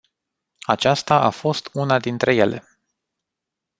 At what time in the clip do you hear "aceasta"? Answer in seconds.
0.65-1.19